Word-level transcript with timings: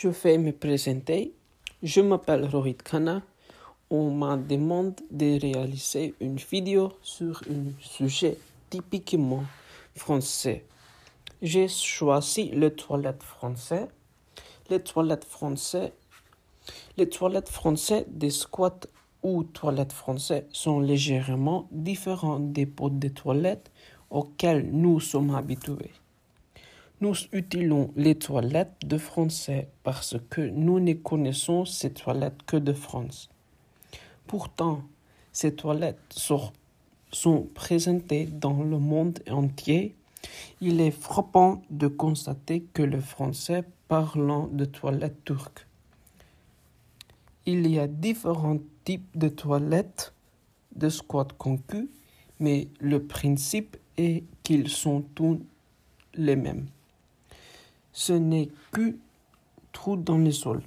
Je 0.00 0.06
vais 0.06 0.38
me 0.38 0.52
présenter. 0.52 1.32
Je 1.82 2.00
m'appelle 2.00 2.44
Rohit 2.44 2.76
Khanna. 2.76 3.20
On 3.90 4.12
m'a 4.12 4.36
demandé 4.36 5.02
de 5.10 5.40
réaliser 5.40 6.14
une 6.20 6.36
vidéo 6.36 6.92
sur 7.02 7.42
un 7.50 7.72
sujet 7.80 8.38
typiquement 8.70 9.42
français. 9.96 10.64
J'ai 11.42 11.66
choisi 11.66 12.50
les 12.50 12.72
toilettes 12.72 13.24
français. 13.24 13.88
Les 14.70 14.78
toilettes 14.78 15.24
français. 15.24 15.92
Les 16.96 17.08
toilettes 17.08 17.48
français 17.48 18.04
des 18.06 18.30
squats 18.30 18.86
ou 19.24 19.42
toilettes 19.42 19.92
français 19.92 20.46
sont 20.52 20.78
légèrement 20.78 21.66
différents 21.72 22.38
des 22.38 22.66
pots 22.66 22.88
de 22.88 23.08
toilettes 23.08 23.72
auxquels 24.10 24.70
nous 24.70 25.00
sommes 25.00 25.34
habitués. 25.34 25.90
Nous 27.00 27.14
utilisons 27.32 27.92
les 27.94 28.16
toilettes 28.16 28.84
de 28.84 28.98
français 28.98 29.68
parce 29.84 30.16
que 30.30 30.40
nous 30.40 30.80
ne 30.80 30.94
connaissons 30.94 31.64
ces 31.64 31.92
toilettes 31.92 32.42
que 32.44 32.56
de 32.56 32.72
France. 32.72 33.30
Pourtant, 34.26 34.82
ces 35.30 35.54
toilettes 35.54 36.00
sont, 36.10 36.50
présentées 37.54 38.26
dans 38.26 38.64
le 38.64 38.78
monde 38.78 39.20
entier. 39.30 39.94
Il 40.60 40.80
est 40.80 40.90
frappant 40.90 41.62
de 41.70 41.86
constater 41.86 42.64
que 42.74 42.82
le 42.82 43.00
français 43.00 43.62
parlant 43.86 44.48
de 44.48 44.64
toilettes 44.64 45.24
turques. 45.24 45.68
Il 47.46 47.70
y 47.70 47.78
a 47.78 47.86
différents 47.86 48.58
types 48.84 49.16
de 49.16 49.28
toilettes 49.28 50.12
de 50.74 50.88
squat 50.88 51.32
concu, 51.32 51.88
mais 52.40 52.66
le 52.80 53.04
principe 53.04 53.76
est 53.96 54.24
qu'ils 54.42 54.68
sont 54.68 55.02
tous 55.14 55.40
les 56.14 56.34
mêmes 56.34 56.66
ce 57.98 58.12
n'est 58.12 58.48
que 58.70 58.94
trou 59.72 59.96
dans 59.96 60.18
le 60.18 60.30
sol. 60.30 60.62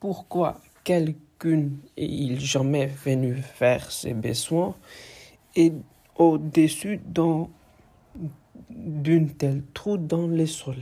Pourquoi 0.00 0.60
quelqu'un 0.82 1.68
est-il 1.96 2.40
jamais 2.40 2.86
venu 2.86 3.36
faire 3.36 3.92
ses 3.92 4.12
besoins 4.12 4.74
et 5.54 5.72
au-dessus 6.16 7.00
d'un 7.06 7.46
tel 9.38 9.62
trou 9.74 9.96
dans 9.96 10.26
le 10.26 10.46
sol? 10.46 10.78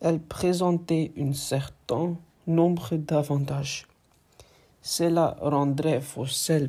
Elle 0.00 0.20
présentait 0.20 1.12
un 1.18 1.34
certain 1.34 2.16
nombre 2.46 2.96
d'avantages. 2.96 3.86
Cela 4.80 5.36
rendrait 5.42 6.00
vos 6.00 6.24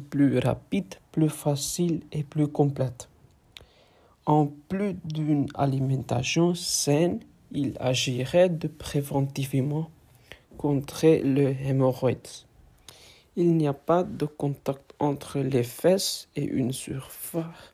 plus 0.09 0.39
rapides, 0.39 0.95
plus 1.13 1.29
faciles 1.29 2.01
et 2.11 2.23
plus 2.23 2.49
complètes. 2.49 3.08
En 4.29 4.45
plus 4.45 4.93
d'une 5.05 5.47
alimentation 5.55 6.53
saine, 6.53 7.19
il 7.51 7.73
agirait 7.79 8.49
de 8.49 8.67
préventivement 8.67 9.89
contre 10.55 11.07
le 11.23 11.55
hémorroïde. 11.65 12.27
Il 13.37 13.57
n'y 13.57 13.67
a 13.67 13.73
pas 13.73 14.03
de 14.03 14.27
contact 14.27 14.93
entre 14.99 15.39
les 15.39 15.63
fesses 15.63 16.27
et 16.35 16.43
une 16.43 16.73
surface 16.73 17.73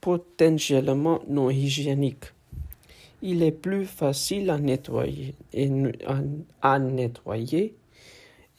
potentiellement 0.00 1.18
non 1.26 1.50
hygiénique. 1.50 2.26
Il 3.20 3.42
est 3.42 3.50
plus 3.50 3.86
facile 3.86 4.50
à 4.50 4.58
nettoyer 4.58 5.34
et 5.52 5.68
à 6.62 6.78
nettoyer 6.78 7.74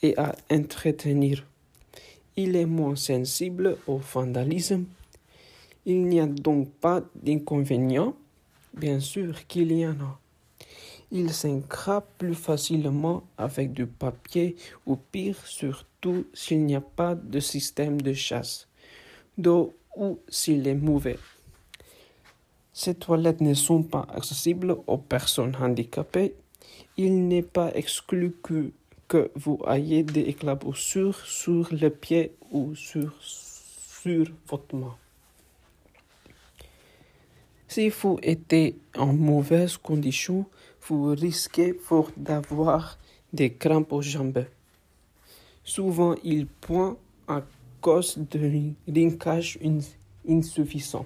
et 0.03 0.17
à 0.17 0.35
entretenir. 0.51 1.47
Il 2.35 2.57
est 2.57 2.65
moins 2.65 2.97
sensible 2.97 3.77
au 3.87 3.95
vandalisme 3.95 4.83
il 5.87 6.05
n'y 6.05 6.19
a 6.19 6.27
donc 6.27 6.69
pas 6.69 7.01
d'inconvénient. 7.15 8.13
Bien 8.73 8.99
sûr 8.99 9.47
qu'il 9.47 9.71
y 9.71 9.87
en 9.87 9.91
a. 9.91 10.19
Il 11.11 11.31
s'encrape 11.31 12.09
plus 12.17 12.35
facilement 12.35 13.23
avec 13.37 13.71
du 13.71 13.87
papier 13.87 14.57
ou 14.85 14.97
pire 14.97 15.37
surtout 15.45 16.25
s'il 16.33 16.65
n'y 16.65 16.75
a 16.75 16.81
pas 16.81 17.15
de 17.15 17.39
système 17.39 18.01
de 18.01 18.11
chasse 18.11 18.67
d'eau 19.37 19.75
ou 19.95 20.19
s'il 20.27 20.67
est 20.67 20.75
mauvais. 20.75 21.17
Ces 22.73 22.95
toilettes 22.95 23.39
ne 23.39 23.53
sont 23.53 23.83
pas 23.83 24.05
accessibles 24.13 24.75
aux 24.87 24.97
personnes 24.97 25.55
handicapées. 25.55 26.35
Il 26.97 27.29
n'est 27.29 27.49
pas 27.59 27.73
exclu 27.73 28.35
que, 28.43 29.31
vous 29.35 29.61
ayez 29.69 30.03
des 30.03 30.23
éclaboussures 30.23 31.25
sur 31.25 31.69
le 31.71 31.89
pied 31.89 32.33
ou 32.51 32.75
sur 32.75 33.13
votre 34.49 34.75
main. 34.75 34.97
Si 37.69 37.89
vous 37.89 38.17
êtes 38.23 38.75
en 38.97 39.11
mauvaise 39.13 39.75
condition, 39.75 40.45
vous 40.87 41.07
risquez 41.07 41.73
fort 41.73 42.11
d'avoir 42.15 42.97
des 43.33 43.51
crampes 43.53 43.91
aux 43.91 44.01
jambes. 44.01 44.45
Souvent, 45.65 46.15
il 46.23 46.47
pointe 46.47 46.97
à 47.27 47.43
cause 47.81 48.17
d'un 48.17 48.73
linkage 48.87 49.59
insuffisant. 50.27 51.05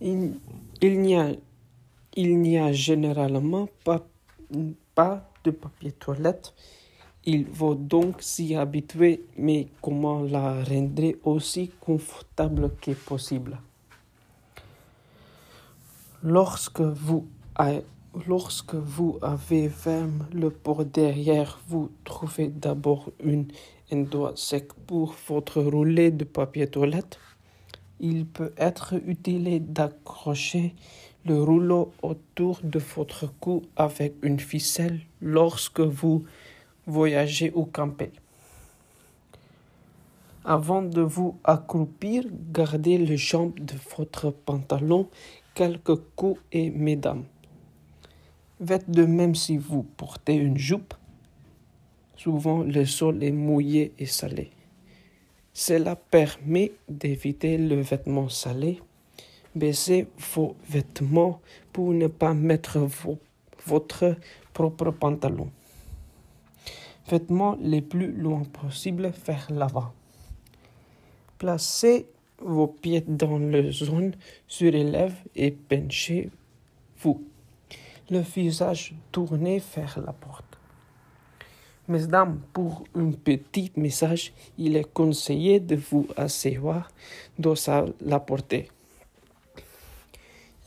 Il, 0.00 0.38
n'y 0.80 1.16
a, 1.16 1.32
il 2.14 2.38
n'y 2.38 2.56
a 2.56 2.72
généralement 2.72 3.68
pas, 3.84 4.06
pas 4.94 5.28
de 5.42 5.50
papier 5.50 5.90
toilette. 5.90 6.54
Il 7.24 7.46
faut 7.46 7.74
donc 7.74 8.22
s'y 8.22 8.54
habituer, 8.54 9.24
mais 9.36 9.66
comment 9.82 10.22
la 10.22 10.62
rendre 10.62 11.14
aussi 11.24 11.72
confortable 11.80 12.70
que 12.80 12.92
possible? 12.92 13.58
Lorsque 16.22 16.82
vous, 16.82 17.26
avez 19.22 19.68
fermé 19.70 20.24
le 20.34 20.50
port 20.50 20.84
derrière, 20.84 21.58
vous 21.66 21.90
trouvez 22.04 22.48
d'abord 22.48 23.10
une 23.24 23.46
endroit 23.90 24.32
sec 24.34 24.74
pour 24.86 25.14
votre 25.28 25.62
roulet 25.62 26.10
de 26.10 26.24
papier 26.24 26.66
toilette. 26.66 27.18
Il 28.00 28.26
peut 28.26 28.52
être 28.58 28.96
utile 29.06 29.64
d'accrocher 29.72 30.74
le 31.24 31.42
rouleau 31.42 31.90
autour 32.02 32.60
de 32.64 32.78
votre 32.78 33.32
cou 33.40 33.62
avec 33.76 34.14
une 34.22 34.40
ficelle 34.40 35.00
lorsque 35.22 35.80
vous 35.80 36.24
voyagez 36.86 37.50
ou 37.54 37.64
campez. 37.64 38.12
Avant 40.44 40.82
de 40.82 41.00
vous 41.00 41.38
accroupir, 41.44 42.24
gardez 42.52 42.98
les 42.98 43.16
jambes 43.16 43.58
de 43.58 43.74
votre 43.96 44.30
pantalon 44.30 45.08
quelques 45.60 46.00
coups 46.16 46.40
et 46.52 46.70
mesdames. 46.70 47.24
Faites 48.66 48.90
de 48.90 49.04
même 49.04 49.34
si 49.34 49.58
vous 49.58 49.82
portez 49.82 50.32
une 50.32 50.56
jupe. 50.56 50.94
Souvent 52.16 52.62
le 52.62 52.86
sol 52.86 53.22
est 53.22 53.30
mouillé 53.30 53.92
et 53.98 54.06
salé. 54.06 54.52
Cela 55.52 55.96
permet 55.96 56.72
d'éviter 56.88 57.58
le 57.58 57.78
vêtement 57.82 58.30
salé. 58.30 58.80
Baissez 59.54 60.06
vos 60.34 60.56
vêtements 60.66 61.42
pour 61.74 61.92
ne 61.92 62.06
pas 62.06 62.32
mettre 62.32 62.78
votre 63.66 64.16
propre 64.54 64.90
pantalon. 64.92 65.50
Vêtements 67.10 67.58
les 67.60 67.82
plus 67.82 68.12
loin 68.12 68.44
possible 68.44 69.12
vers 69.26 69.46
l'avant. 69.50 69.92
Placez 71.36 72.06
vos 72.40 72.68
pieds 72.68 73.04
dans 73.06 73.38
la 73.38 73.70
zone 73.70 74.14
surélève 74.46 75.14
et 75.36 75.50
penchez-vous, 75.50 77.22
le 78.10 78.20
visage 78.20 78.94
tourné 79.12 79.62
vers 79.74 80.00
la 80.04 80.12
porte. 80.12 80.58
Mesdames, 81.88 82.40
pour 82.52 82.84
un 82.94 83.10
petit 83.10 83.72
message, 83.76 84.32
il 84.58 84.76
est 84.76 84.92
conseillé 84.92 85.58
de 85.58 85.76
vous 85.76 86.06
asseoir 86.16 86.90
dans 87.38 87.54
la 88.00 88.20
portée. 88.20 88.68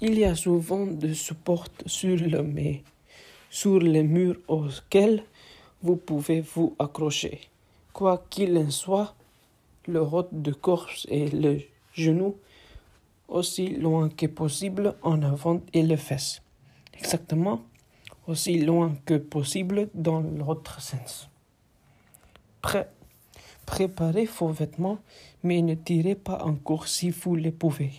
Il 0.01 0.19
y 0.19 0.25
a 0.25 0.35
souvent 0.35 0.85
des 0.85 1.13
supports 1.13 1.69
sur 1.85 2.17
le 2.17 2.43
mur, 2.43 2.79
sur 3.49 3.79
les 3.79 4.03
murs 4.03 4.37
auxquels 4.49 5.23
vous 5.81 5.95
pouvez 5.95 6.41
vous 6.41 6.75
accrocher. 6.77 7.39
Quoi 7.93 8.25
qu'il 8.29 8.57
en 8.57 8.69
soit, 8.69 9.15
le 9.87 10.01
rôte 10.01 10.29
de 10.31 10.51
corps 10.51 10.89
et 11.07 11.29
le 11.29 11.59
genou 11.93 12.37
aussi 13.27 13.69
loin 13.69 14.09
que 14.09 14.25
possible 14.25 14.95
en 15.01 15.21
avant 15.21 15.61
et 15.73 15.83
les 15.83 15.97
fesses. 15.97 16.41
Exactement 16.93 17.61
aussi 18.27 18.59
loin 18.59 18.95
que 19.05 19.15
possible 19.15 19.89
dans 19.93 20.21
l'autre 20.21 20.81
sens. 20.81 21.29
Prêt. 22.61 22.89
Préparez 23.65 24.25
vos 24.25 24.49
vêtements, 24.49 24.99
mais 25.41 25.61
ne 25.61 25.73
tirez 25.73 26.15
pas 26.15 26.43
encore 26.43 26.87
si 26.87 27.11
vous 27.11 27.35
le 27.35 27.51
pouvez. 27.51 27.91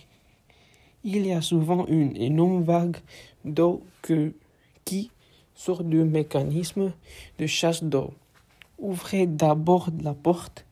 Il 1.03 1.25
y 1.25 1.33
a 1.33 1.41
souvent 1.41 1.87
une 1.87 2.15
énorme 2.15 2.63
vague 2.63 2.97
d'eau 3.43 3.83
qui 4.85 5.11
sort 5.55 5.83
du 5.83 6.03
mécanisme 6.03 6.93
de 7.39 7.47
chasse 7.47 7.83
d'eau. 7.83 8.13
Ouvrez 8.77 9.25
d'abord 9.25 9.89
la 10.01 10.13
porte 10.13 10.65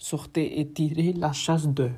sortez 0.00 0.58
et 0.58 0.66
tirez 0.66 1.12
la 1.12 1.32
chasse 1.32 1.68
d'eux. 1.68 1.92